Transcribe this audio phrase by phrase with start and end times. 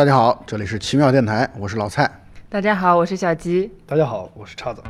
[0.00, 2.10] 大家好，这里是奇妙电台，我是老蔡。
[2.48, 3.70] 大家好，我是小吉。
[3.86, 4.82] 大家好，我是叉子。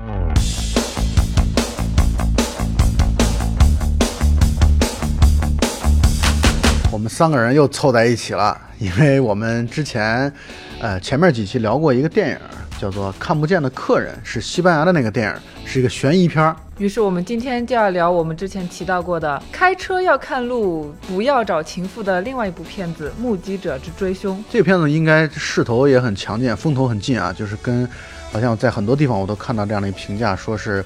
[6.92, 10.32] 我们三个人又凑在一起了，因为我们之前，
[10.80, 12.38] 呃，前面几期聊过一个电影，
[12.80, 16.56] 叫做《看不见的客人》，是西班牙的那个电影，是一个悬疑片儿。
[16.78, 24.38] 于是我们今天就要聊我们之前提到过的“开车要看路，不要找情妇”的另外一部片子《目击者之追凶》。
[24.50, 27.86] 这个片子应该势头也很强劲，风头很劲啊，就是跟
[28.32, 30.82] 好像在很多地方我都看到这样的一个评价，说是，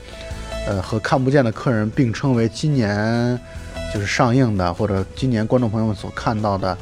[0.66, 3.38] 呃，和《看不见的客人》并称为今年
[3.94, 6.76] 就是上映的或者今年观众朋友们所看到的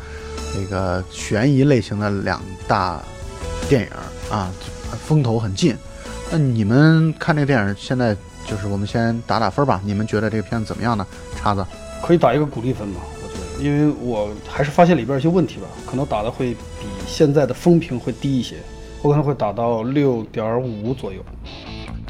[0.56, 2.98] 那个悬疑类型的两大
[3.69, 3.89] 电影
[4.34, 4.50] 啊，
[4.97, 5.77] 风头很近。
[6.31, 11.07] 那你们看这个电影，现在就是我们先打打分吧，你们觉得这个片子怎么样呢？
[11.37, 11.65] 叉子，
[12.03, 18.57] 可以打一个鼓励分吗，我觉得，因为我还是发现里边有些问题吧，可能打的会比现在的风评会低一些，
[19.03, 21.23] 我可能会打到六点五左右。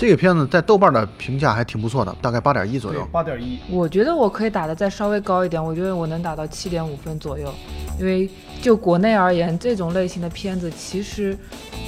[0.02, 3.06] 这个片子在豆瓣的评价还挺不错的，大概八点一左右。
[3.12, 3.56] 八点一。
[3.70, 7.54] 我觉得我可以打的再稍微高一点，我觉得我能打到七点五分左右，
[8.00, 8.28] 因为
[8.60, 11.38] 就国内而言，这种类型的片子其实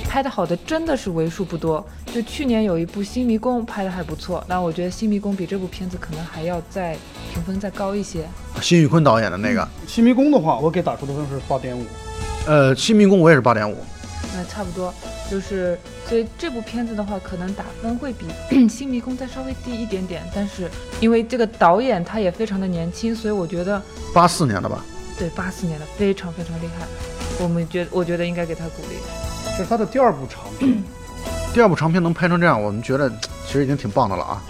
[0.09, 1.85] 拍的好的真的是为数不多。
[2.07, 6.97] 就去年有一部《新迷宫》拍的还不错，但我觉得《新迷宫》比这部片子可能还要再
[7.33, 8.25] 评分再高一些。
[8.63, 11.83] 辛宇坤导演的那个《新迷宫》的话，我给打出的分是八点五。
[12.47, 13.77] 呃，《新迷宫》我也是八点五。
[14.35, 14.93] 那差不多，
[15.31, 18.27] 就是所以这部片子的话，可能打分会比
[18.69, 20.23] 《新迷宫》再稍微低一点点。
[20.35, 20.69] 但是
[21.01, 23.81] 因为这个导演他也非常的年轻，所以我觉得
[24.13, 24.85] 八四年的吧？
[25.17, 26.87] 对，八四年的，非常非常厉害。
[27.41, 28.97] 我们觉我觉得应该给他鼓励。
[29.57, 30.83] 这是他的第二部长片，
[31.53, 33.09] 第二部长片能拍成这样，我们觉得
[33.47, 34.43] 其实已经挺棒的了啊。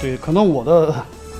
[0.00, 0.94] 对，可能我的，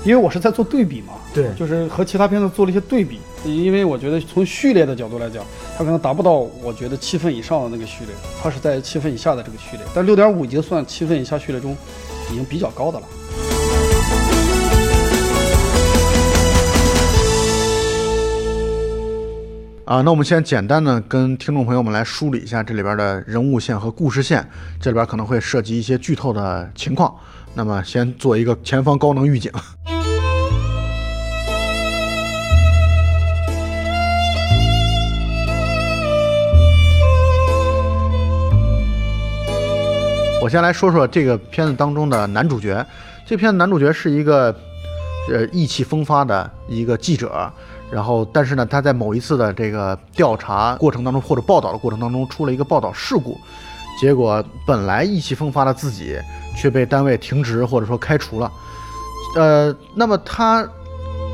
[0.05, 3.19] 因为我是在做对比嘛，对就是和其他片子做了一些对比。
[3.45, 5.43] 因为我觉得从序列的角度来讲，
[5.77, 6.33] 它可能达不到
[6.63, 9.87] 我觉得七分以上的那个序列，它是在七分以下的这个序列。
[9.95, 11.77] 但六点五已经算七分以下序列中
[12.31, 13.07] 已经比较高的了。
[19.87, 24.47] 啊，那我们先简单的跟听众朋友们来梳理一下这里边的人物线和故事线，
[24.81, 27.15] 这里边可能会涉及一些剧透的情况。
[27.57, 29.53] 那么先做一个前方高能预警。
[40.45, 42.85] 我先来说说这个片子当中的男主角。
[43.25, 44.55] 这片子男主角是一个，
[45.33, 47.51] 呃，意气风发的一个记者。
[47.91, 53.39] 然后，但是呢，他在某一次的这个调查过程当中，或者报道的过程当中，出了一个报道事故，
[53.99, 56.21] 结果本来意气风发的自己
[56.55, 58.53] 却被单位停职或者说开除了。
[59.37, 60.69] 呃，那么他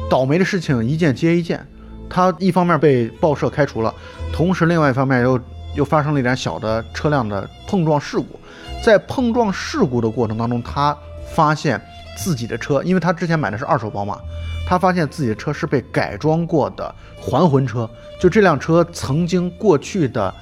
[0.09, 1.67] 倒霉的事情一件接一件，
[2.09, 3.93] 他一方面被报社开除了，
[4.33, 5.41] 同时另外一方面又
[5.75, 8.39] 又发生了一点小的车辆的碰撞事故。
[8.83, 10.97] 在碰撞事故的过程当中，他
[11.35, 11.81] 发现
[12.17, 14.19] 自己的车，因为他之前买的是二手宝马，
[14.67, 17.89] 他发现自己的车是被改装过的还魂车。
[18.19, 20.35] 就这辆车曾经过去的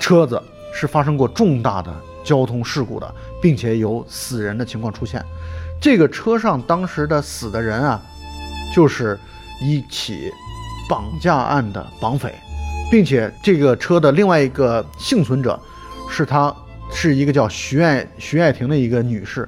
[0.00, 0.40] 车子
[0.72, 1.94] 是发生过重大的
[2.24, 5.24] 交通事故的，并且有死人的情况出现。
[5.80, 8.02] 这个车上当时的死的人啊，
[8.74, 9.18] 就是
[9.62, 10.32] 一起
[10.88, 12.34] 绑架案的绑匪，
[12.90, 15.58] 并且这个车的另外一个幸存者
[16.10, 16.54] 是他。
[16.94, 19.46] 是一个叫徐爱徐爱婷的一个女士，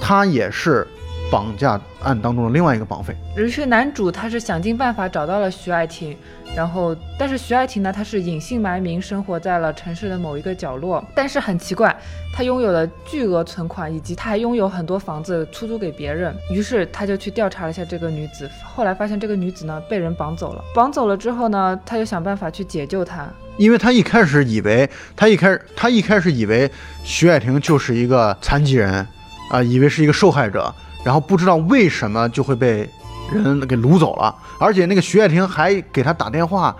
[0.00, 0.86] 她也是
[1.30, 3.14] 绑架案当中的另外一个绑匪。
[3.36, 6.16] 于是男主他是想尽办法找到了徐爱婷，
[6.56, 11.04] 然后但是徐爱婷呢，她是隐姓埋名生活在了城市的某一个角落。
[11.14, 11.94] 但是很奇怪，
[12.32, 16.34] 她拥有了巨额存款，以及她还拥有很多房子出租给别人。
[16.50, 20.64] 于是他就去调查了一下这个女子，后来发现这个女子呢被人绑走了。
[20.74, 23.28] 绑走了之后呢，他就想办法去解救她。
[23.56, 26.70] 因为他一开始以为，他一开始他一开始以为
[27.02, 29.04] 徐爱婷就是一个残疾人，
[29.50, 30.72] 啊，以为是一个受害者，
[31.08, 32.86] 然后不知道为什么就会被
[33.32, 36.76] 人给掳走了，而且那个徐爱婷还给他打电话，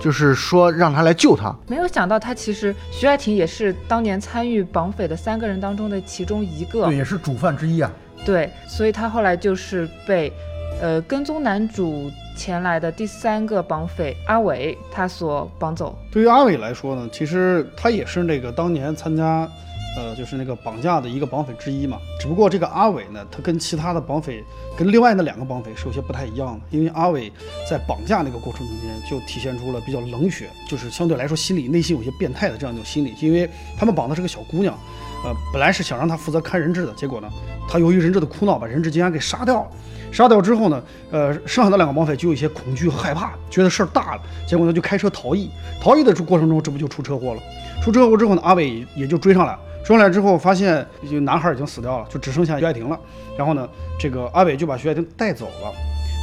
[0.00, 1.54] 就是说让他来救他。
[1.68, 7.92] 没有想到他其实徐爱婷也是当年参与绑匪的三个人当中的其中一个，对，也是主犯之一啊。
[8.24, 10.32] 对，所以他后来就是被，
[10.80, 12.10] 呃，跟踪男主。
[12.38, 15.98] 前来的第三个绑匪阿伟，他所绑走。
[16.12, 19.48] 对于阿伟来说呢，其实他也是那个当年参加，
[19.96, 21.98] 呃，就是那个绑架的一个绑匪之一嘛。
[22.20, 24.44] 只不过这个阿伟呢，他跟其他的绑匪，
[24.76, 26.60] 跟另外那两个绑匪是有些不太一样的。
[26.70, 27.32] 因为阿伟
[27.68, 33.14] 在绑架那个过程中间，就体现出了比较冷血，就是相对来说心理内心有些变态的这样一种心理。
[33.20, 33.48] 因为
[33.78, 34.78] 他们绑的是个小姑娘，
[35.24, 37.28] 呃，本来是想让她负责看人质的，结果呢，
[37.68, 39.70] 他由于人质的哭闹，把人质竟然给杀掉了。
[40.12, 45.50] 杀掉之后呢，呃，剩下的两个绑匪就有一些恐惧和害怕，觉得事儿大了，结果呢就开车逃逸。
[45.80, 47.42] 逃逸的过程中，这不就出车祸了？
[47.82, 52.98] 出车祸之后呢，阿伟也就追上来了，出来之后发现就男孩已经死掉了，就只剩下徐爱婷了。
[53.38, 55.72] 然后呢，这个阿伟就把徐爱婷带走了。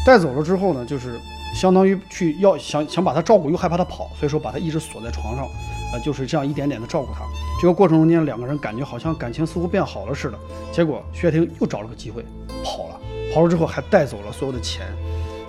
[0.05, 1.17] 带走了之后呢，就是
[1.55, 5.47] 相当于去要想想把她照顾，又害怕她跑，所以说把她一直锁在床上，
[5.93, 7.21] 呃，就是这样一点点的照顾她。
[7.61, 10.37] 这个过程中间，两个人感觉好像感情似乎变好了似的。
[10.73, 12.21] 结果徐爱婷又找了个机会
[12.65, 12.99] 跑了。
[13.33, 14.85] 跑了之后还带走了所有的钱，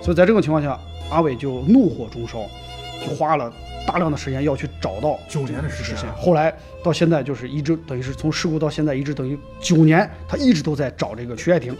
[0.01, 0.79] 所以在这种情况下，
[1.09, 2.39] 阿伟就怒火中烧，
[3.17, 3.51] 花了
[3.87, 5.95] 大量的时间要去找到九年的时间。
[6.15, 6.53] 后来
[6.83, 11.75] 到现在就是一直等于是从事故到现在一直等于九年，他一直都在找这个徐爱婷，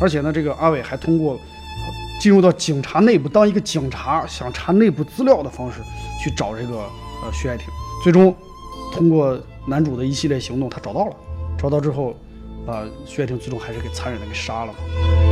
[0.00, 1.38] 而且呢，这个阿伟还通过
[2.20, 5.80] 进入到警察内部当一个警察，想查内部资料的方式
[6.22, 7.66] 去找这个呃徐爱婷，
[8.02, 8.34] 最终
[8.92, 11.16] 通过男主的一系列行动，他找到了，
[11.58, 12.14] 找到之后，
[12.66, 15.25] 把徐爱婷最终还是给残忍的给杀了嘛。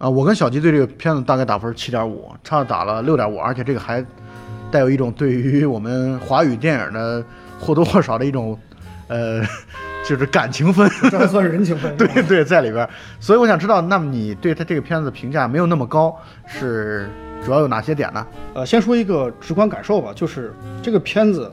[0.00, 4.02] 啊，我跟小吉对这个片子大概打分七点五，差打了六点五，而且这个还
[4.70, 7.22] 带有一种对于我们华语电影的
[7.60, 8.58] 或多或少的一种，
[9.08, 9.42] 呃，
[10.08, 12.88] 就是感情分，这还算是人情分， 对对，在里边。
[13.20, 17.10] 所以我想知道，那么你对他这个片子评价没有那么高，是
[17.44, 18.26] 主要有哪些点呢？
[18.54, 21.52] 呃，先说一个直观感受吧，就是这个片子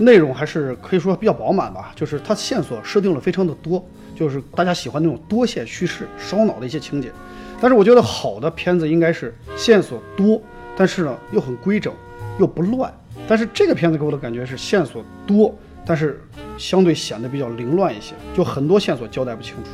[0.00, 3.84] 内容还是可以说比较饱满吧，就是它线索设定了非常的多，
[4.16, 7.12] 就是大家喜欢那种多线叙事、烧脑的一些情节。
[7.60, 10.42] 但是我觉得好的片子应该是线索多，
[10.76, 11.92] 但是呢又很规整，
[12.40, 12.92] 又不乱。
[13.28, 15.54] 但是这个片子给我的感觉是线索多，
[15.86, 16.20] 但是
[16.58, 19.70] 相对显得比较凌乱一些，就很多线索交代不清楚。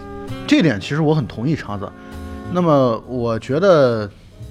[0.46, 1.90] 这点其实我很同意叉子。
[2.52, 4.10] 那么我觉得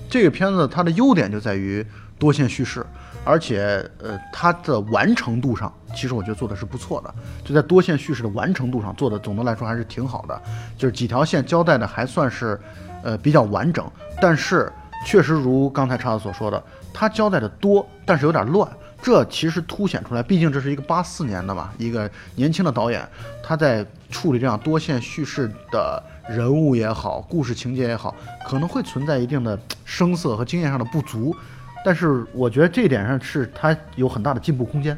[0.10, 1.86] 这个片子它的优点就在于
[2.18, 2.86] 多线叙事，
[3.24, 7.14] 而且呃它的完成度上，其实我觉得做的是不错的。
[7.44, 10.42] 就在多线叙事的完成度上做的，总的来说还是挺好的。
[10.78, 12.60] 就是几条线交代的还算是。
[13.04, 13.84] 呃，比较完整，
[14.22, 14.72] 但是
[15.08, 16.64] 确实如刚才叉子所说的，
[16.94, 18.72] 他交代的多，但是有点乱。
[19.02, 23.04] 这其实凸显出来，毕竟这是一个八四年的嘛，一个年轻的导演，
[23.42, 28.14] 他在处理这样多线叙事的人物也好，故事情节也好，
[28.48, 31.36] 可能会存在一定的生涩和经验上的不足。
[31.84, 34.98] 但是我觉得这一点上是它有很大的进步空间。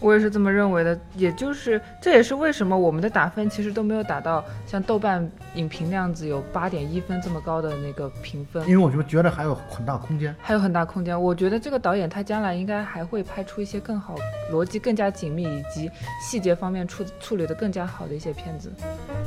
[0.00, 11.18] 我也是这么认为的，也就是这也是为什么我们的打分其实都没有打到像豆瓣影评那样子有八点一分这么高的那个评分，因为我就觉得还有很大空间，还有很大空间。
[11.18, 14.14] 我觉得这个导演他将来应该还会拍出一些更好、
[14.52, 15.90] 逻辑更加紧密以及
[16.20, 18.70] 细节方面处处理的更加好的一些片子。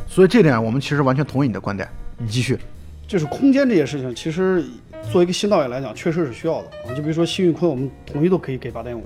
[0.06, 1.90] 所以这点我们其实完全同意你的观点。
[2.20, 2.60] 你继续，
[3.08, 4.64] 就是空间这件事情，其实
[5.12, 6.94] 作为一个新导演来讲，确实是需要的啊。
[6.96, 9.04] 就比如说辛玉坤，我们统一都可以给八点五。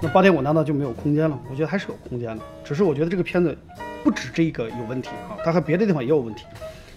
[0.00, 1.38] 那八点五难道就没有空间了？
[1.50, 3.56] 我觉得还是有空间的，只是我觉得这个片子
[4.04, 6.44] 不止这个有问题啊，它和别的地方也有问题。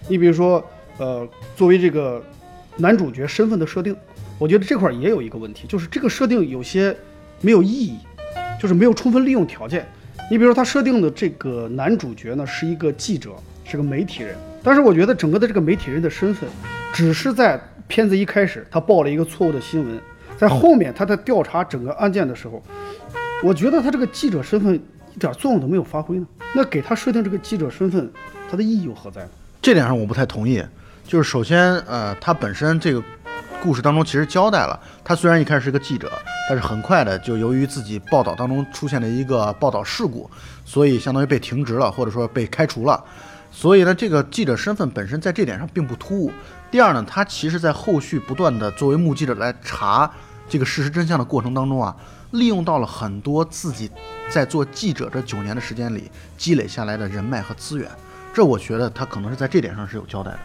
[0.07, 0.63] 你比如说，
[0.97, 2.23] 呃，作为这个
[2.77, 3.95] 男主角身份的设定，
[4.37, 6.95] 我觉得这块也有一个问题，就是这个设定有些
[7.39, 7.97] 没有意义，
[8.59, 9.87] 就是没有充分利用条件。
[10.29, 13.31] 你比如说，他设定的这个男主角呢是一个记者，
[13.63, 16.47] 是个媒体人，但是我觉得整个的这个媒体人的身份，
[16.93, 17.59] 只是在
[17.91, 20.01] 片子一开始他报了一个错误的新闻。
[20.37, 22.63] 在后面，他在调查整个案件的时候，
[23.43, 24.73] 我觉得他这个记者身份
[25.13, 26.25] 一点作用都没有发挥呢。
[26.55, 28.09] 那给他设定这个记者身份，
[28.49, 29.29] 他的意义又何在呢？
[29.61, 30.63] 这点上我不太同意。
[31.05, 33.03] 就是首先，呃，他本身这个
[33.61, 36.09] 故事当中其实交代了，他虽然一开始是个记者，
[36.47, 40.31] 但是很快的就由于自己报道当中出现了一个报道事故，
[40.63, 43.03] 所以相当于被停职了，或者说被开除了。
[43.51, 46.31] 所以呢，这个记者身份本身在这点上并不突兀。
[46.71, 50.09] 第二呢，他其实在后续不断的作为目击者来查。
[50.49, 51.95] 这个事实真相的过程当中啊，
[52.31, 53.89] 利用到了很多自己
[54.29, 57.89] 在做记者这九年的时间里积累下来的人脉和资源，
[58.33, 60.39] 这我觉得他可能是在这点上是有交代的。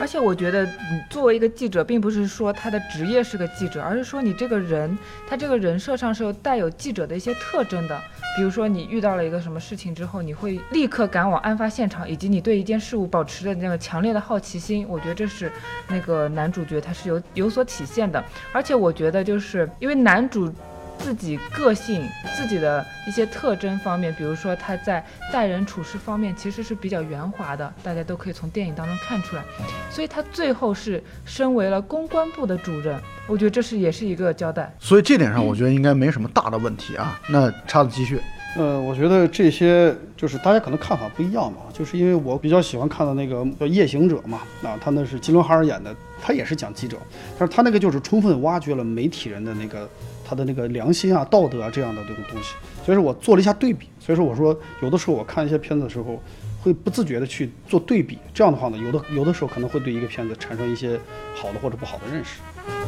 [0.00, 4.96] 而且我觉得，你作为一个记者，并不是说他的职业是个记者，而是说你这个人，
[5.28, 8.00] 他这个人设上是有带有记者的一些特征的。
[8.36, 14.86] 比如说，你遇到了一个什么事情之后，你会立刻赶往案发现场，以及你对一件事物保持着那个强烈的好奇心。
[14.88, 15.50] 我觉得这是
[15.88, 18.22] 那个男主角他是有有所体现的。
[18.52, 20.52] 而且我觉得，就是因为男主。
[20.98, 29.42] 自己个性、自己的一些特征方面，比如说他在待人处事方面其实是比较圆滑的，大家都可以从电影当中看出来。
[29.90, 34.72] 所以他最后是升为了公关部的主任，我觉得这是也是一个交代。
[34.78, 37.18] 所以这点上，我觉得应该没什么大的问题啊。
[37.28, 38.20] 那叉子继续，
[38.56, 46.96] 呃，我觉得这些就是大家可能看法不一样嘛，就是因为我比较喜欢看的那个叫《夜行者》嘛，啊，他那是吉伦哈尔演的，他也是讲记者，
[47.38, 49.88] 但是他那个就是充分挖掘了媒体人的那个
[50.28, 52.54] 他的那个良心啊、道德啊这样的这种东西，
[52.84, 56.20] 所以说我做了一下对比，所以说我说有的时候我看一些片子的时候。
[56.60, 60.98] 会不自觉的去做对比，这样的话呢，有的有的时候可能会对一个片子产生一些
[61.32, 62.40] 好的或者不好的认识。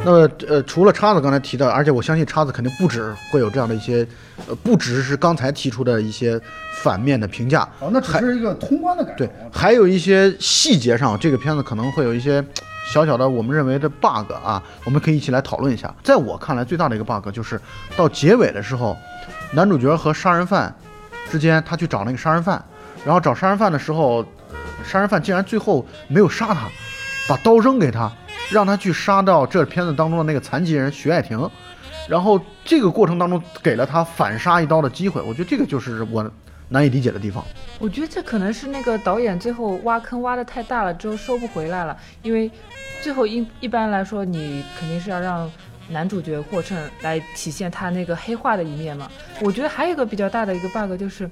[0.04, 4.04] 那么，呃，除了叉子刚才提到，而且我相信叉子肯定不止会有这样的一些，
[4.48, 6.38] 呃，不只是刚才提出的一些
[6.82, 7.62] 反面的评价。
[7.78, 9.24] 哦，那只是一个通关的感觉。
[9.24, 12.44] 对，还有一些细节上，这个片子可能会有一些
[12.92, 15.94] 小小的我们认为的 bug 啊，我们可以一起来讨论一下。
[16.02, 17.60] 在我看来，最大的一个 bug 就是
[17.96, 18.96] 到结尾的时候，
[19.52, 20.74] 男主角和杀人犯
[21.30, 22.60] 之间，他去找那个杀人犯。
[23.04, 24.26] 然后找杀人犯的时候，
[24.84, 26.66] 杀人犯竟然最后没有杀他，
[27.28, 28.10] 把刀扔给他，
[28.50, 31.48] 让他去杀掉这片子当中的那个残疾人徐爱婷，
[32.08, 35.22] 然后这个过程当中给了他反杀一刀的机会。
[35.22, 36.28] 我觉得这个就是我
[36.68, 37.44] 难以理解的地方。
[37.80, 42.48] 我觉得这可能是那个导演最后挖坑挖的太大了之后收不回来了，因为
[43.02, 45.50] 最后一一般来说你肯定是要让
[45.88, 49.10] 男主角获胜来体现他那个黑化的一面嘛。
[49.40, 51.28] 我觉得还有一个比较大的一个 bug 就是。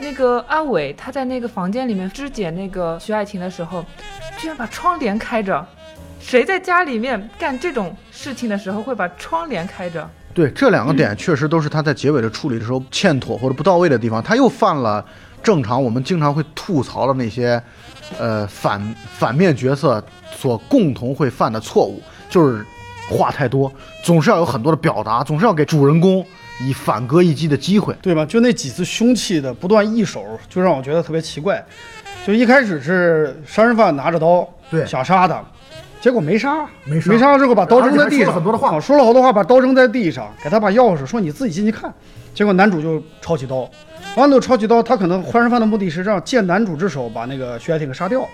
[0.00, 3.84] 那个阿伟他在那个房间里面肢解那个徐爱婷的时候，
[4.38, 5.64] 居然把窗帘开着。
[6.18, 10.08] 谁在家里面干这种事情的时候会把窗帘开着？
[10.32, 14.20] 对，这两个点确实都是他在结尾的处理的时候欠妥或者不到位的地方。
[14.20, 15.04] 他又犯了
[15.42, 17.62] 正常我们经常会吐槽的那些，
[18.18, 20.02] 呃反反面角色
[20.36, 22.64] 所共同会犯的错误，就是
[23.10, 23.72] 话太多，
[24.02, 26.24] 总是要有很多的表达，总是要给主人公。
[26.60, 28.24] 以反戈一击的机会，对吧？
[28.24, 31.64] 就那几次凶器的不断易手，就让我觉得特别奇怪。
[32.24, 35.42] 就一开始是杀人犯拿着刀，对，想杀他，
[36.02, 41.94] 结果没杀，没杀，没杀之后把刀扔在地上，说了很多的话，说了好多话，把刀扔在地上，给他把钥匙，说你自己进去看。
[42.34, 43.70] 结果男主就抄起刀，
[44.16, 48.28] 完了抄起刀，他可能杀人犯的目的是让借男主之手把那个徐爱婷给杀掉。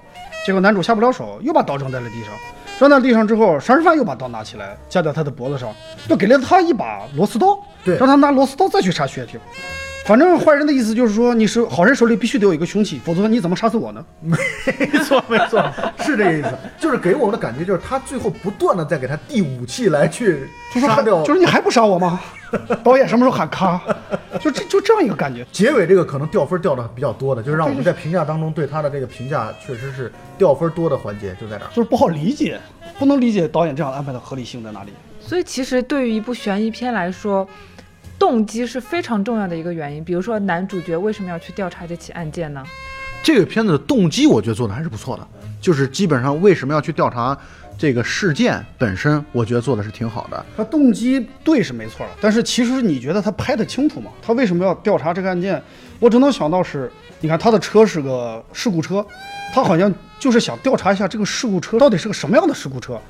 [0.46, 2.32] 结果男主下不了手，又把刀扔在了地上。
[2.78, 5.68] 扔在地上之后，杀人犯又把刀拿起来架在他的脖子上，
[6.08, 9.38] 又给了他一把螺丝刀，对，让他拿螺丝刀再去杀徐爱婷。
[10.08, 14.02] 反正坏人的意思就是说，你是好人手里必须得有一个凶器，否则你怎么杀死我呢？
[14.22, 14.34] 没
[15.04, 15.62] 错，没错，
[16.00, 16.48] 是这个意思。
[16.80, 20.48] 就是给我们的感觉，就是他最后不断的在给他递武器来去
[20.80, 22.18] 杀掉，就是你还不杀我吗？
[22.82, 23.78] 导演什么时候喊咔？
[24.40, 25.46] 就这就这样一个感觉。
[25.52, 32.58] 结尾这个可能掉分掉的比较多的，就是让我们在评价当中对他的这个评价确实是掉分多的环节就在这儿，就是不好理解，
[32.98, 34.90] 不能理解导演这样安排的合理性在哪里。
[35.20, 37.46] 所以其实对于一部悬疑片来说。
[38.18, 42.64] 动机是非常重要的一个原因，比如说男主角为什么要去调查这起案件呢？
[43.22, 45.26] 这个片子的动机，我觉得做的还是不错的，
[45.60, 47.36] 就是基本上为什么要去调查
[47.76, 50.46] 这个事件本身，我觉得做的是挺好的。
[50.56, 54.10] 他动机对是没错的，但是其实你觉得他拍得清楚吗？
[54.20, 55.60] 他为什么要调查这个案件？
[55.98, 59.04] 我只能想到是，你看他的车是个事故车，
[59.52, 63.00] 他好像就是想调查一下这个事故车到底是个什么样的事故车。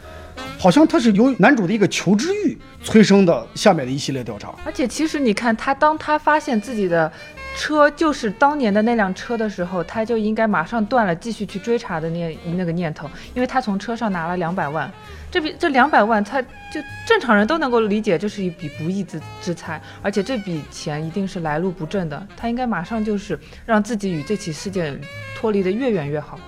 [0.59, 7.11] 好像他是由男主的一个求知欲催生的下面的一系列调查，而且其实你看他，当他发现自己的
[7.57, 14.91] 车就是当年的那辆车的时候，他就应该马上断了继续去追查的那那个念头，因为他从车上拿了两百万，
[15.31, 25.00] 这笔这两百万，他就正常人都能够理解，这是一笔不义之之财，而且这笔钱一定是来路不正的，他应该马上就是让自己与这起事件
[25.37, 26.38] 脱离的越远越好。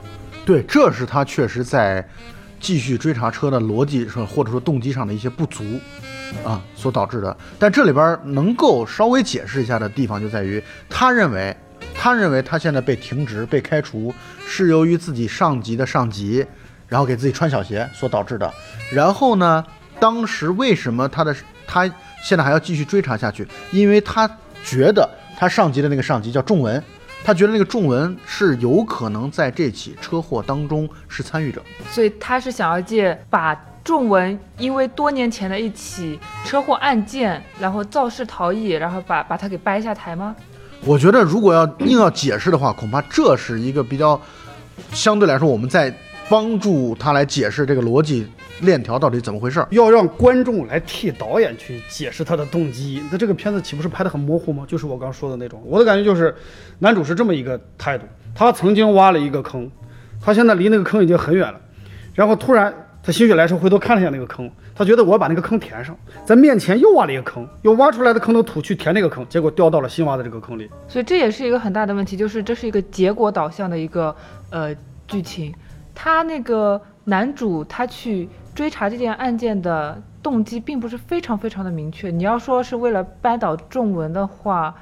[0.44, 2.04] 对，这是他确实在。
[2.60, 5.64] 继续追查车的逻辑上，或者说动机上的一些不足，
[6.44, 7.34] 啊，所导致的。
[7.58, 11.56] 但这里边能够稍微解释一下的地方，就在于他认为，
[11.94, 14.14] 他认为他现在被停职、被开除，
[14.46, 16.44] 是由于自己上级的上级，
[16.86, 18.52] 然后给自己穿小鞋所导致的。
[18.92, 19.64] 然后呢，
[19.98, 21.34] 当时为什么他的
[21.66, 21.90] 他
[22.22, 23.48] 现在还要继续追查下去？
[23.72, 24.30] 因为他
[24.62, 26.82] 觉得他上级的那个上级叫仲文。
[27.22, 40.34] 他觉得那个仲文是有可能在这起车祸当中是参与者，所以他是想要借把仲文因为多年前的一起车祸案件，然后肇事逃逸，然后把把他给掰下台吗？
[40.84, 44.20] 我觉得如果要硬要解释的话，恐怕这是一个比较
[44.92, 45.94] 相对来说我们在
[46.30, 48.26] 帮助他来解释这个逻辑。
[48.60, 49.66] 链条到底怎么回事？
[49.70, 54.64] 要让观众来替导演去解释他的动机，那这个片子岂不是拍得很模糊吗？
[54.68, 56.34] 就是我刚说的那种，我的感觉就是，
[56.78, 59.70] 男主是这么一个态度：他曾经挖了一个坑，
[60.20, 61.58] 他现在离那个坑已经很远了，
[62.14, 62.70] 然后突然
[63.02, 65.96] 他心血来潮回头看了一下那个坑，他觉得我要把那个坑填上，
[66.26, 70.68] 在面前又挖了一个坑，用挖出来的坑的土去填那个坑，结果掉到了新挖的这个坑里。
[70.86, 74.14] 所以这也是一个很大的问题，就是这是一个结果导向的一个
[74.50, 74.74] 呃
[75.08, 75.50] 剧情，
[76.02, 78.26] 他那个男主他去。
[78.52, 82.10] 追查这件案件的动机并不是非常非常的明确。
[82.10, 84.74] 你要说是为了扳倒仲文的话，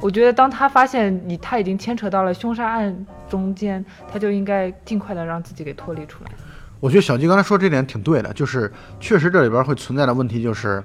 [0.00, 6.30] 我觉得当他发现你他已经牵扯到了凶杀案中间，他就应该尽快的让自己给脱离出来。
[6.78, 8.70] 我觉得小鸡刚才说这点挺对的，就是
[9.00, 10.84] 确实这里边会存在的问题就是，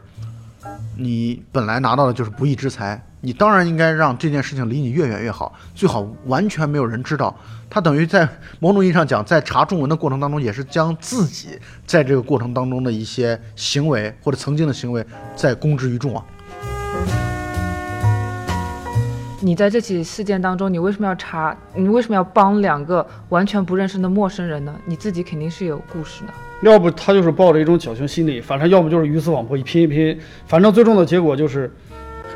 [0.97, 7.35] 你本来拿到的就是不义之财，你当然应该让这件事情离你越远越好，最好完全没有人知道。
[7.69, 8.27] 他等于在
[8.59, 11.49] 某种意义上讲，在查中文的过程当中，也是将自己
[11.85, 16.25] 在这个过程当中的一些行为或者曾经的行为在公之于众啊。
[19.39, 21.55] 你在这起事件当中，你为什么要查？
[21.75, 24.73] 你为什么要帮两个完全不认识的陌生人呢？
[24.85, 26.33] 你自己肯定是有故事的。
[26.63, 31.71] 要不他就是抱着一种侥幸心理，反正要不就是鱼死网破一拼一拼，反正最终的结果就是，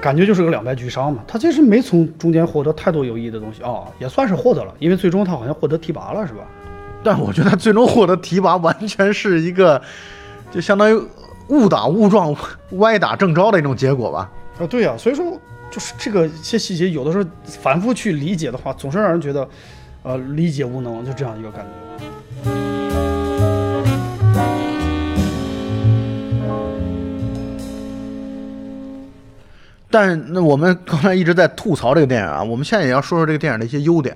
[0.05, 1.24] 感觉就是个两败俱伤嘛。
[1.27, 6.41] 他其实没从中间获得太多有意义的东西啊、也算是获得了，因为最终他好像获得提拔了，是吧？
[7.03, 9.81] 但我觉得他最终获得提拔，完全是一个
[10.51, 11.03] 就相当于
[11.47, 12.35] 误打误撞、
[12.74, 14.29] 歪打正着的一种结果吧。
[14.59, 15.25] 啊，对呀、所以说
[15.71, 19.50] 就是这个一些细节，有的时候反复去理解的话，总是让人觉得，
[20.03, 21.84] 呃，理解无能，就这样一个感觉。
[29.97, 34.13] 但那我们刚才一直在吐槽这个电影啊， 我们现在也要说说这个电影的一些优点。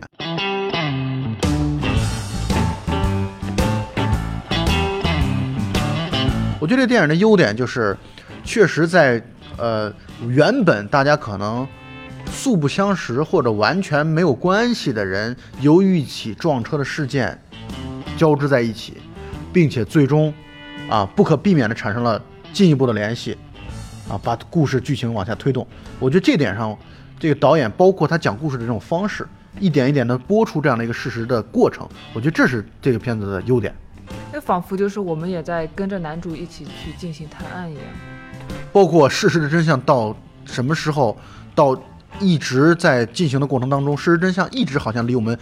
[6.59, 7.95] 我觉得这个电影的优点就是，
[8.43, 9.23] 确实在
[9.55, 9.89] 呃
[10.27, 11.65] 原本大家可能
[12.29, 17.41] 素不相识或者完全没有关系的人，由于一起撞车的事件
[18.17, 18.97] 交织在一起，
[19.53, 20.33] 并且最终
[20.89, 22.21] 啊不可避免的产生了
[22.51, 23.37] 进一步的联系，
[24.09, 25.65] 啊，把故事剧情往下推动。
[25.99, 26.77] 我觉得这点上，
[27.19, 29.25] 这个导演包括他讲故事的这种方式，
[29.59, 33.73] 一点一点的播出这样的一个事实的过程，我觉得这是这个片子的优点。
[34.33, 37.83] 那仿佛就是我们也在跟着男主一起去进行探案一样。
[38.73, 41.15] 包括事实的真相到什么时候，
[41.53, 41.79] 到
[42.19, 45.37] 一直在进行的过程当中，事实真相一直好像离我们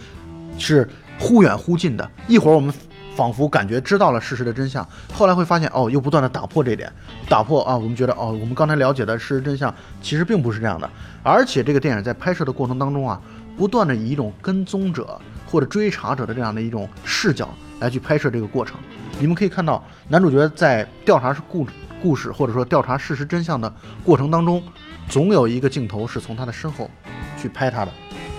[0.58, 0.86] 是
[1.18, 2.10] 忽远忽近的。
[2.26, 2.72] 一会儿我们
[3.18, 6.88] 仿佛感觉知道了事实的真相，后来会发现哦，又不断的打破这点，
[7.28, 10.88] 打破啊，我们觉得哦，我们刚才了解的事实真相其实并不是这样的。
[11.24, 13.20] 而且这个电影在拍摄的过程当中啊，
[13.56, 18.76] 不断的以一种跟踪者或者追查者的这样的一种视角来去拍摄这个过程。
[19.18, 21.66] 你们可以看到，男主角在调查故
[22.00, 24.62] 故事或者说调查事实真相的过程当中，
[25.08, 26.88] 总有一个镜头是从他的身后
[27.36, 27.90] 去拍他的，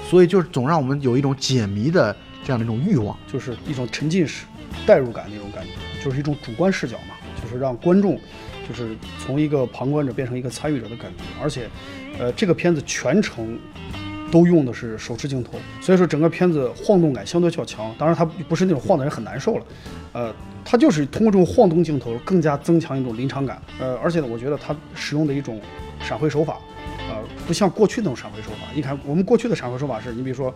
[0.09, 2.15] 所以就是总让我们有一种解谜的
[2.45, 3.13] 这样的一种欲望。
[3.27, 4.45] 就是一种沉浸式、
[4.85, 8.19] 代入感那种感觉，就是一种主观视角嘛，就是让观众
[8.67, 11.23] 就是从一个旁观者变成一个参与者的感觉。
[11.41, 11.69] 而且，
[12.17, 13.59] 呃，这个片子全程
[14.31, 17.93] 都用的是手持镜头，所以说整个片子晃动感相对较强。
[17.97, 19.65] 当然，它不是那种晃的人很难受了，
[20.13, 23.61] 呃，它就是通过这种晃动镜头更加增强一种临场感。
[23.79, 25.59] 呃，而且呢，我觉得它使用的一种
[25.99, 26.59] 闪回手法，
[27.09, 27.15] 呃，
[27.47, 28.67] 不像过去那种闪回手法。
[28.75, 30.53] 你看，我们过去的闪回手法是，你比如说，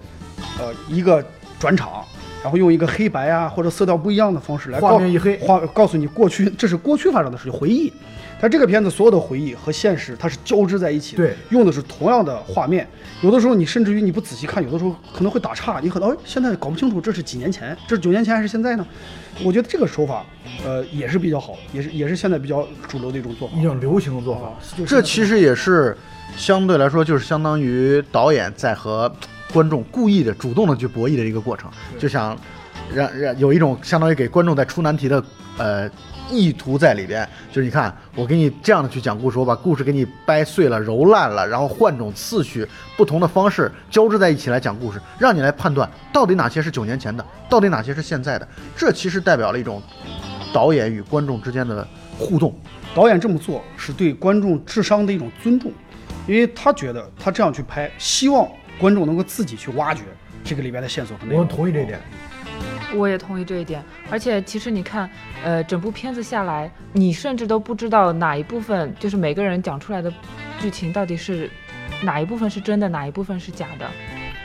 [0.59, 1.25] 呃，一个
[1.59, 2.05] 转场，
[2.43, 7.91] 然后用一个黑白啊或者色调不一样的方式来画面一黑画告诉你过去这是过去发生的事情回忆。
[8.41, 12.85] 但这个片子所有的回忆和现实它是交织在一起的，对用的是同样的画面。
[13.21, 18.85] 有的时候你甚至于你不仔细看，有的时候可能会打岔，你可能哎现在搞不清楚这是几年前，这是九年前还是现在呢？
[19.45, 20.25] 我觉得这个手法，
[20.65, 23.55] 呃，也是比较好，也是也是现在比较主流的一种做法。
[23.63, 24.53] 种流行的做法
[24.85, 25.95] 这其实也是
[26.35, 29.09] 相对来说，就是相当于导演在和
[29.53, 32.35] 观众故意的、主动的去博弈的一个过程，就想
[32.91, 35.23] 让让有一种相当于给观众在出难题的
[35.57, 35.89] 呃
[36.31, 37.27] 意图在里边。
[37.51, 48.47] 就是你看，我给你这样的去讲故事，我把故事给你掰碎了、揉烂了，然后换种次序、不同的方式交织在一起来讲故事，让你来判断到底哪些是九年前的，到底哪些是现在的。
[48.75, 49.79] 这其实代表了一种
[50.51, 51.87] 导演与观众之间的
[52.17, 52.53] 互动。
[52.95, 55.71] 导演这么做是对观众智商的一种尊重，
[56.27, 60.03] 因为他觉得他这样去拍，希望观众能够自己去挖掘
[60.43, 61.45] 这个里边的线索和内容。
[61.45, 61.99] 意这一点。
[62.95, 65.09] 我也同意这一点，而且其实你看，
[65.43, 70.13] 呃，整部片子下来，你甚至都不知道哪一部分就是每个人讲出来的
[70.59, 71.49] 剧情到底是
[72.03, 73.89] 哪一部分是真的，哪一部分是假的。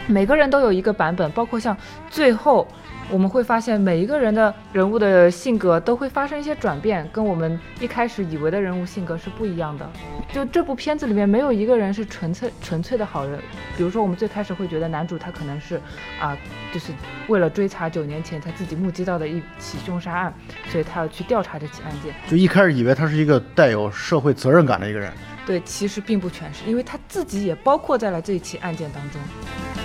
[0.07, 1.77] 每个人都有一个版本，包括像
[2.09, 2.67] 最后
[3.11, 9.90] 我们会发现每一个人的人物的性格都会发生一些转变，跟我们一开始以为的人物性格是不一样的。
[10.31, 13.40] 就这部片子里面没有一个人是纯粹纯粹的好人，
[13.77, 15.81] 比如说我们最开始会觉得男主他可能是
[16.21, 16.37] 啊、
[16.73, 16.92] 就是
[17.29, 20.35] 为了追查九年前他自己目击到的一起凶杀案，
[20.68, 22.14] 所以他要去调查这起案件。
[22.29, 25.11] 就一开始以为他是一个带有社会责任感的一个人，
[25.47, 29.21] 对，其实并不全是，因为他自己也包括在了这一起案件当中。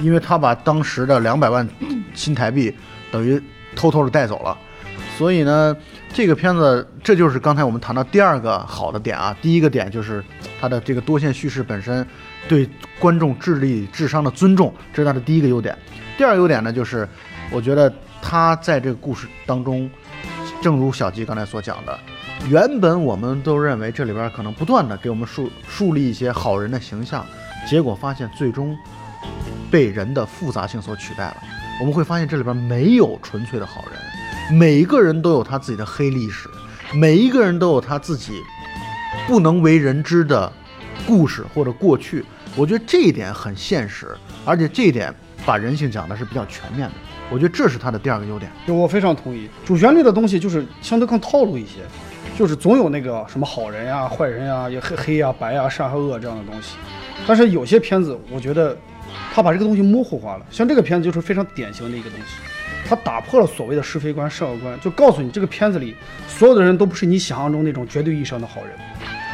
[0.02, 1.66] 因为他把当时的两百万
[2.14, 2.76] 新台币
[3.14, 3.40] 等于
[3.76, 4.58] 偷偷的带走了，
[5.20, 5.78] 所以呢，
[6.12, 9.38] 这个片子这就是刚才我们谈到第二个好的点啊。
[9.40, 10.24] 第一个点就是
[10.60, 12.06] 它的这个多线叙事本身
[12.48, 15.78] 对观众智力智商的尊重，这是它的第一个优点。
[16.18, 17.08] 第二个优点呢，就是
[17.52, 19.88] 我觉得它在这个故事当中，
[20.60, 22.00] 正如小吉刚才所讲的，
[22.50, 27.24] 原本我们都认为这里边可能不断的给我们树树立一些好人的形象，
[27.70, 28.76] 结果发现最终
[29.70, 31.38] 被人的复杂性所取代了。
[31.84, 36.48] 我们会发现这里边没有纯粹的好人，每一个人都有他自己的黑历史，
[36.94, 38.42] 每一个人都有他自己
[39.28, 40.50] 不能为人知的
[41.06, 42.24] 故事或者过去。
[42.56, 44.16] 我觉得这一点很现实，
[44.46, 45.14] 而且这一点
[45.46, 46.94] 把人性讲的是比较全面的。
[47.30, 48.50] 我觉得这是他的第二个优点。
[48.66, 51.82] 就我非常同意，主旋律的东西就是相对更套路一些，
[52.40, 56.78] 就是总有那个什么好人呀、坏人呀、也黑黑呀、白呀、善和恶这样的东西。
[57.28, 58.78] 但是有些片子，我觉得
[59.34, 60.46] 他把这个东西模糊化了。
[60.50, 62.26] 像这个片子就是非常典型的一个东西，
[62.88, 65.96] 他打破了所谓的是非观、善恶观，就告诉你这个片子里
[66.28, 68.74] 所有的人都不是你想象中那种绝对意义上的好人。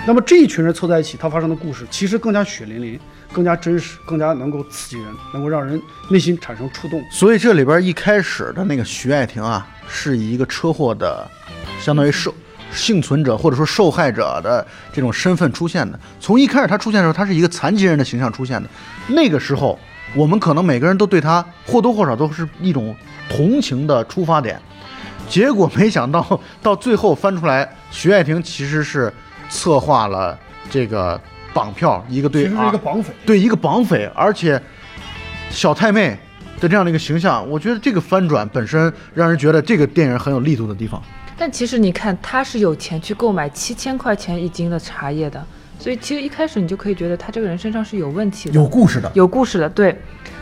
[0.07, 2.97] 那么这一群人凑在一起，他发生的故事其实更加血淋淋、
[3.33, 7.03] 更加真实、更加能够刺激人，能够让人内心产生触动。
[7.11, 11.29] 所以这里边一开始的那个徐爱婷啊，是一个车祸的，
[11.81, 12.33] 相当于受
[12.71, 15.99] 幸存者或者说受害者的这种身份出现的。
[16.19, 18.69] 从一开始他出现的时候，他是一个残疾人的形象出现的。
[19.07, 19.77] 那个时候，
[20.15, 22.95] 我们可能每个人都对他或多或少都是一种
[23.29, 24.59] 同情的出发点。
[25.27, 29.13] 结果没想到到最后翻出来，徐爱婷其实是
[29.47, 30.37] 策划了
[30.69, 31.19] 这个
[31.53, 33.13] 绑票，一个对其实是一个绑匪。
[33.25, 34.59] 对一个绑匪，而且
[35.51, 36.17] 小太妹
[36.59, 40.99] 的这样的一个形象，我觉得这个翻转本身让人觉得这个电影很有力度的地方。
[41.39, 45.41] 但其实你看，他是有钱去购买七千块钱一斤的茶叶的，
[45.79, 49.97] 所以其实一开始你就可以觉得他这个人身上是有问题的，有故事的，有故事的，对。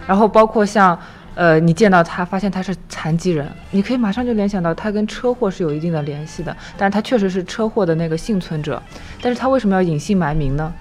[0.07, 0.99] 然后包括像，
[1.36, 6.57] 呃，你见到他，发现他是残疾人，你可以马上就联想到他跟车祸是有一定的联系的。
[6.75, 8.81] 但是他确实是车祸的那个幸存者，
[9.21, 10.73] 但是他为什么要隐姓埋名呢？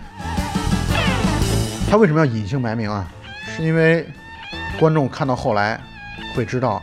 [1.91, 3.07] 他为什么要隐姓埋名啊？
[3.55, 4.07] 是因为
[4.81, 5.79] 观众看到后来
[6.35, 6.83] 会知道，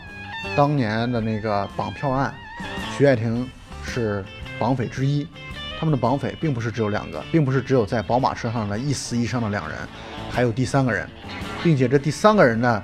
[0.55, 2.31] 当年的那个绑票案，
[2.97, 3.49] 徐爱婷
[3.85, 4.23] 是
[4.59, 5.27] 绑匪之一。
[5.79, 9.77] 他们的绑匪并不是只有两个，并不是只有在宝马车上的一死一伤的两人，
[10.29, 11.05] 还有第三个人，
[11.61, 12.81] 并且这第三个人呢，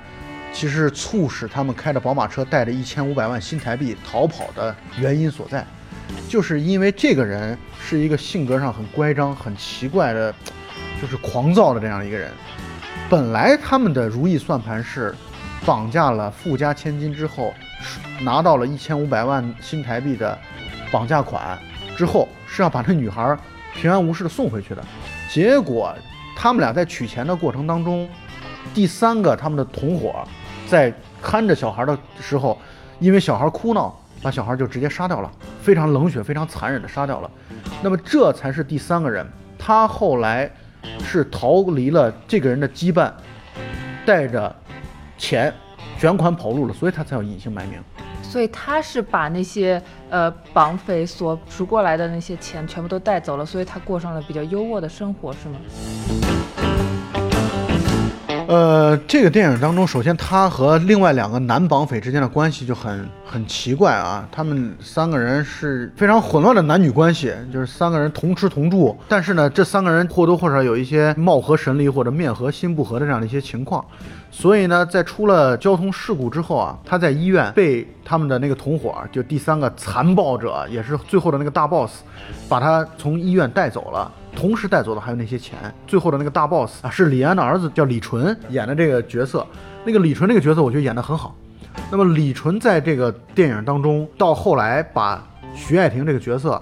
[0.52, 5.66] 其实是促使他们开着宝马车带着一千五百万新台币逃跑的原因所在，
[6.28, 10.34] 就是因为这个人是一个性格上很乖张、很奇怪的，
[11.02, 12.30] 就是狂躁的这样一个人。
[13.10, 15.16] 本来他们的如意算盘是
[15.66, 17.54] 绑架了富家千金之后，
[18.22, 20.38] 拿到了一千五百万新台币的
[20.92, 21.58] 绑架款
[21.98, 23.38] 之后，是要把这女孩
[23.76, 24.84] 平安无事的送回去的。
[25.30, 25.94] 结果
[26.36, 28.10] 他们俩在取钱的过程当中，
[28.74, 30.28] 第三个他们的同伙
[30.68, 32.58] 在看着小孩的时候，
[33.00, 37.30] 因为小孩哭闹，把小孩就直接杀掉了，非常冷血、非常残忍的杀掉了。
[37.82, 39.26] 那么这才是第三个人，
[39.58, 40.50] 他后来
[41.04, 43.12] 是逃离了这个人的羁绊，
[44.06, 44.54] 带着
[45.18, 45.54] 钱
[46.00, 47.78] 卷款跑路了，所以他才要隐姓埋名。
[48.24, 55.56] 所以他是把那些呃绑匪所赎过来的那些钱全部都带走了，所以他过上了比较优渥的生活，是吗？
[58.48, 64.28] 呃，这个电影当中，首先他和另外两个男绑匪之间的关系就很很奇怪啊。
[64.32, 73.86] 他们三个人是非常混乱的男女关系，就是三个人同吃同住，但是呢，这三个人或多或少有一些貌合神离或者面和心不和的这样的一些情况。
[74.32, 82.02] 所以呢，在出了交通事故之后啊，他在医院被他们的那个同伙，就第三个残暴者，也是最后的那个大 boss，
[82.48, 84.12] 把他从医院带走了。
[84.36, 85.58] 同时带走的还有那些钱。
[85.88, 89.46] 最后的那个大 boss 啊，是李安的儿子，叫李纯演的这个角色。
[89.84, 91.36] 那个李纯这个角色，我觉得演得很好。
[91.92, 96.62] 那么李纯在这个电影当中，到后来把徐爱婷这个角色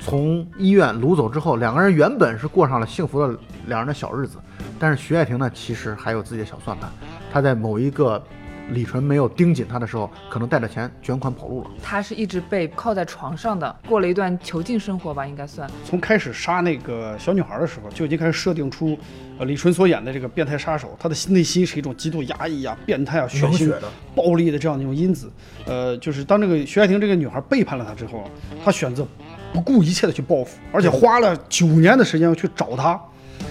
[0.00, 4.38] 从医院掳走之后，两个人原本是过上了幸福的两人的小日子。
[4.78, 6.90] 但是徐爱婷呢，其实还有自己的小算盘。
[7.32, 8.22] 她在某一个
[8.70, 11.70] 李纯没有盯紧她的时候，可能带着钱卷款跑路了。
[11.82, 15.68] 他是一直被靠在床上的，过了一段囚禁生活吧，应该算。
[15.84, 18.98] 从开始杀那个小女孩的时候，就已经开始设定出，
[19.38, 23.82] 呃，李纯所演的这个变态杀手，他的内心是一种极度压抑啊、变态啊、血腥血的、
[24.14, 25.30] 暴力的这样的一种因子。
[25.66, 28.24] 呃，就是当这个徐爱婷这个女孩背叛了他之后，
[28.64, 29.06] 他选择
[29.52, 32.98] 不顾一切的去报复，而且花了九年的时间要去找他。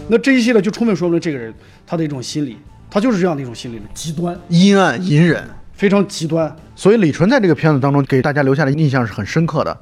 [0.07, 1.53] 那这一系列就充分说明了这个人
[1.85, 2.57] 他的一种心理，
[2.89, 5.43] 他就是这样的一种心理的极端，阴暗隐忍，
[5.73, 6.53] 非常极端。
[6.75, 9.77] 所以李纯在这个片子当中给大家留下的印象是很深刻的。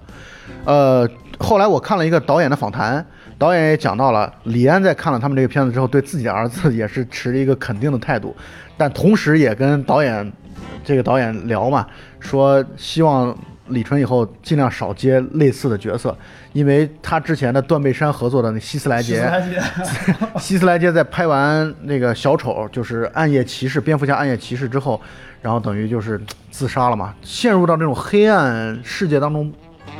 [0.66, 1.10] 呃，
[1.40, 3.04] 后来我看了一个导演的访谈，
[3.38, 8.36] 导演也讲到了，李安在看了他们这个片子之后，对自己的儿子 也是持一个肯定的态度，
[8.78, 10.32] 但同时也跟导演
[10.84, 11.88] 这个导演聊嘛，
[12.20, 13.36] 说希望
[13.72, 16.16] 李纯以后尽量少接类似的角色，
[16.54, 19.30] 因为他之前的断背山合作的那希斯莱杰，
[20.40, 25.00] 希斯莱杰在拍完那个小丑，就是暗夜骑士、蝙蝠侠暗夜骑士之后，
[25.42, 29.52] 然后等于就是自杀了嘛，陷入到这种黑暗世界当中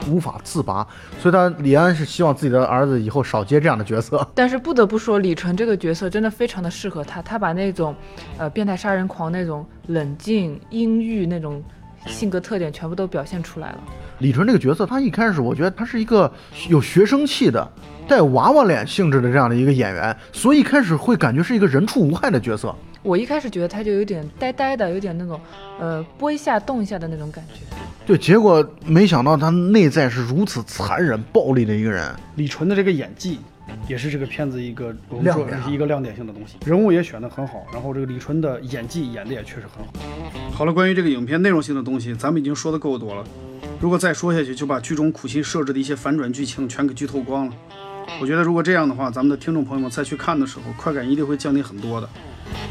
[0.08, 0.86] 无法自拔，
[1.20, 4.28] 所以他李安是希望自己的儿子以后少接这样的角色。
[4.34, 7.96] 但是不得不说，李纯这个角色真的非常的适合他，他把那种，
[8.38, 11.62] 呃，变态杀人狂那种冷静、阴郁那种
[12.08, 13.84] 性格特点全部都表现出来了。
[14.20, 16.32] 李纯这个角色，他一开始我觉得他是一个
[16.70, 17.68] 有学生气的、
[18.08, 22.76] 带娃娃脸性质的这样的一个演员，所以一开始会感觉是一个人畜无害的角色。
[23.04, 25.40] 我一开始觉得他就有点呆呆的，有点那种，
[25.80, 27.62] 呃，拨一下动一下的那种感觉。
[28.06, 32.14] 对，结果没想到他内在是如此残忍、暴力的一个人。
[32.36, 33.40] 李纯的这个演技，
[33.92, 39.92] 也是这个片子一个我们说亮点一个亮点性的东西，人物也选得很好，然后这个李纯的演技演的也确实很好。
[40.54, 43.22] 好了，关于这个影片内容性的东西，咱们已经说的够多了。
[43.82, 47.54] 如果再说下去，就把剧中苦心设置的一些反转剧情全给剧透光了。
[48.22, 52.08] 我觉得如果这样的话，咱们的听众朋友们再去看的时候，快感一定会降低很多的。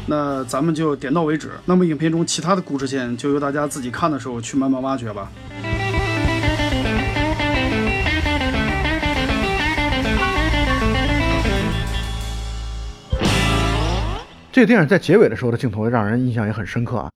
[0.07, 1.51] 那咱们就点到为止。
[1.65, 5.31] 那么影片中其他的故事线，就由大家自己看的时候去慢慢挖掘吧。
[14.53, 17.09] 这个电影在结尾的时候的镜头让人印象也很深刻啊。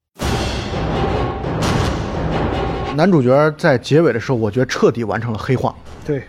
[2.96, 5.76] 男主角在结尾的时候，我觉得彻底完成了黑化。
[6.06, 6.24] 对，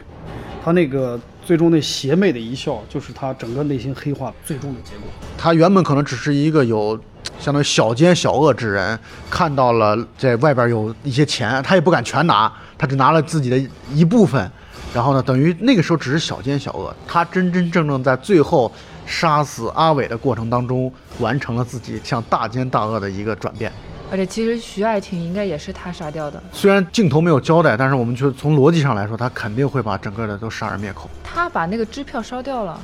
[0.65, 5.09] 他那个最终那邪魅的一笑，就是他整个内心黑化最终的结果。
[5.39, 7.01] 他原本可能只是一个有
[7.39, 8.99] 相当于小奸小恶之人，
[9.31, 13.57] 看到了在外边有一些钱，他也不敢全拿，他只拿了自己的
[13.95, 14.51] 一部分。
[14.93, 18.73] 然后呢，等于那个时候只是小奸小恶，他真真正正在最后
[19.07, 23.73] 杀死阿伟的过程当中，完成了自己向大奸大恶的一个转变。
[24.09, 31.11] 而且其实徐爱婷应该也是他杀掉的，虽然镜头没有交代，但是我们就从逻辑上来说，他肯定会把整个的都杀人灭口。
[31.25, 32.81] 他把那个支票烧掉了，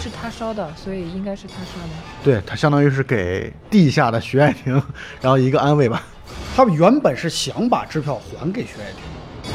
[0.00, 1.90] 是他烧的，所以应该是他杀的。
[2.22, 4.72] 对他相当于是给地下的徐爱婷，
[5.20, 6.04] 然后一个安慰吧。
[6.54, 9.52] 他原本是想把支票还给徐爱婷，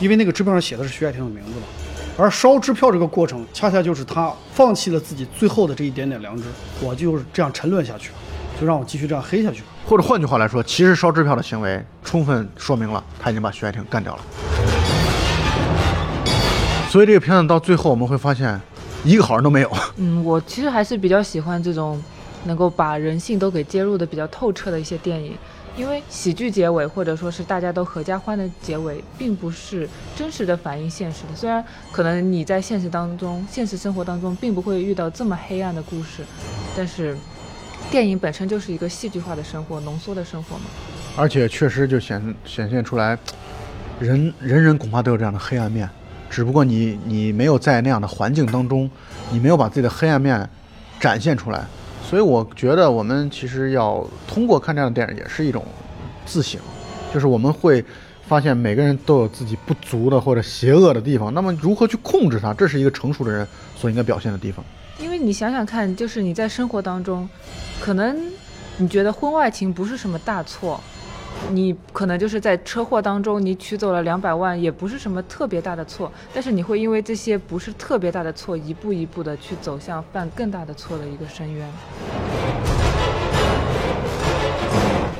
[0.00, 1.66] 因为那个支票上写的是徐爱婷的名字嘛。
[2.20, 6.42] 而烧支票这个过程，恰恰就是他放弃了自己最后的这一点点良知，
[6.80, 8.10] 我就是这样沉沦下去，
[8.60, 9.62] 就让我继续这样黑下去。
[9.86, 14.22] 或者换句话来说，其实烧支票的行为充分说明了他已经把徐爱婷干掉了。
[16.90, 18.60] 所以这个片子到最后我们会发现，
[19.04, 19.70] 一个好人都没有。
[19.98, 22.02] 嗯，我其实还是比较喜欢这种
[22.46, 25.36] 能够把人性都给揭露的比较透彻的一些电影，
[25.78, 31.36] 因为喜剧结尾或者说是大家都合家欢的结尾，并不是真实的反映现实的。
[31.36, 36.24] 虽然可能你在现实当中、现实生活当中并不会遇到这么黑暗的故事，
[36.76, 37.16] 但是
[37.92, 40.64] 电影本身就是一个戏剧化的生活、浓缩的生活嘛。
[41.16, 43.16] 而且确实就显显现出来，
[44.00, 45.88] 人人人恐怕都有这样的黑暗面，
[46.28, 48.90] 只不过你你没有在那样的环境当中，
[49.30, 50.50] 你没有把自己的黑暗面
[50.98, 51.64] 展现出来，
[52.08, 55.62] 所以我觉得我们其实要通过看这样的电影，也是一种
[56.24, 56.58] 自省，
[57.12, 57.84] 就是我们会
[58.26, 64.64] 发现每个人都有自己不足的或者邪恶的地方，那么如何去控制它，这是一个成熟的人所应该表现的地方。
[64.98, 67.28] 因为你想想看，就是你在生活当中，
[67.78, 68.18] 可能
[68.78, 70.80] 你觉得婚外情不是什么大错，
[71.50, 81.66] 你可能就是在车祸当中你取走了两百万，也不是什么特别大的错，但是你会因为这些不是特别大的错，一步一步的去走向犯更大的错的一个深渊。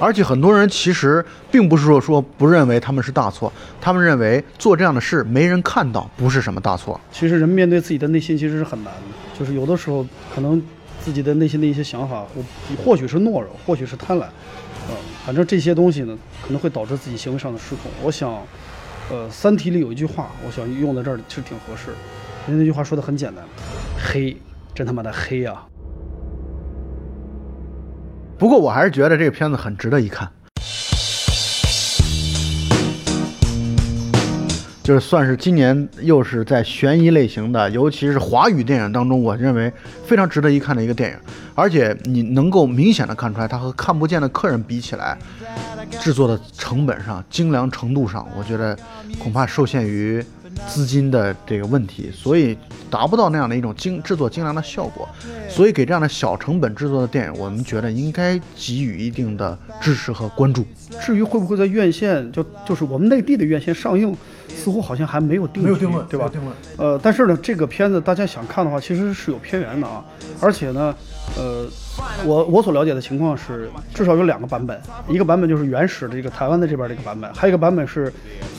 [0.00, 7.00] 而且很多人其实并不是说说不认为他们是大错，他们认为做这样的事没人看到不是什么大错。
[7.10, 10.62] 其实人面对自己的内心其实是很难的，就是有的时候可能
[11.00, 14.28] 自己的内心的一些想法，或或许是懦弱，或许是贪婪，呃，
[15.28, 17.90] 反正这些东西呢，可能会导致自己行为上的失控。
[18.02, 18.30] 我想，
[19.10, 21.90] 呃，《三体》里有一句话，我想用在这儿其实挺合适，
[22.46, 23.44] 因为那句话说的很简单，
[24.02, 24.34] 黑，
[24.74, 25.66] 真他妈的黑啊！
[28.38, 30.26] 不过我还是觉得这个片子很值得一看，
[34.82, 39.70] 就是算是今年又是在悬疑类型的，尤其是华语电影当中，我认为
[40.06, 41.18] 非常值得一看的一个电影。
[41.58, 45.18] 而且你能够明显的看出来，它和看不见的客人比起来，
[46.00, 48.78] 制作的成本上、精良程度上，我觉得
[49.18, 50.24] 恐怕受限于
[50.68, 52.56] 资金的这个问题，所以
[52.88, 55.08] 达不到那样的一种精制作精良的效果。
[55.48, 60.64] 所以给这样的小成本制作的电影，我们觉得应该给予一定的支持和关注。
[61.00, 64.16] 至于会不会在院线，就就是我们内地的院线上映，
[64.54, 66.30] 似乎好像还没有定没有定论，对吧？
[66.32, 66.46] 论。
[66.76, 70.04] 呃，但是呢，这个片子大家想看的话，其实是有片源的啊，
[70.40, 70.94] 而且呢，
[71.36, 71.66] 呃，
[72.24, 78.12] 我我所了解的情况是，至少有两个版本，一个版本就是原始的这个台湾的这边的一个版本，还有一个版本是，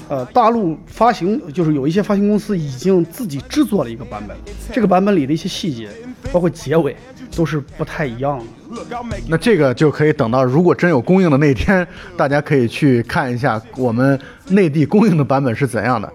[0.08, 4.38] 呃，大陆发行就是有一些发行公司已经自己制作了一个版本，
[4.72, 5.90] 这个版本里的一些细节，
[6.32, 6.96] 包括结尾，
[7.36, 8.46] 都是不太一样的。
[9.28, 14.18] 那这个就可以等到如果真有供应的那天，大家可以去看一下我们
[14.50, 16.12] 内地供应的版本是怎样的。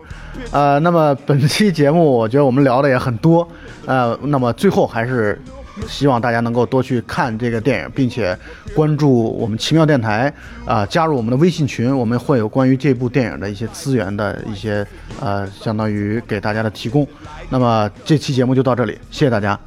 [0.52, 3.46] 呃，那么本期节目我觉得我们聊的也很多，
[3.86, 5.40] 呃，那么最后还是
[5.88, 8.37] 希望大家能够多去看这个电影，并且
[8.74, 10.32] 关注我们奇妙电台
[10.64, 14.87] 啊、加入我们的微信群，我们会有关于这部电影的一些资源的一些
[15.20, 17.06] 呃，相当于给大家的提供。
[17.50, 19.58] 那么这期节目就到这里，谢谢大家。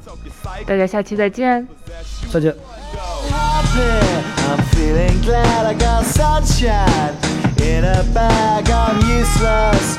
[0.66, 1.66] 大家下期再见。
[2.32, 2.54] 再见。
[3.30, 4.28] happy.
[4.48, 7.14] I'm feeling glad I got sunshine
[7.60, 8.70] in a bag.
[8.70, 9.98] I'm useless,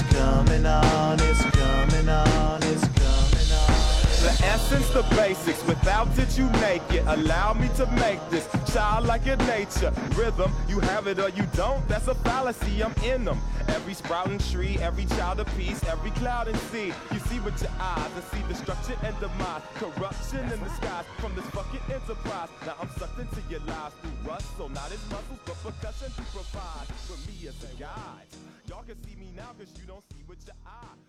[4.71, 5.67] Essence, the basics.
[5.67, 7.03] Without it, you make it.
[7.05, 9.91] Allow me to make this child like your nature.
[10.15, 11.85] Rhythm, you have it or you don't.
[11.89, 12.81] That's a fallacy.
[12.81, 13.37] I'm in them.
[13.67, 16.93] Every sprouting tree, every child of peace, every cloud and sea.
[17.11, 19.61] You see with your eyes and see destruction and demise.
[19.75, 22.47] Corruption in the skies from this fucking enterprise.
[22.65, 24.45] Now I'm sucked into your lives through rust.
[24.57, 28.27] So not as muscles, but percussion to provide for me as a guide.
[28.69, 31.00] Y'all can see me now because you don't see with your eye.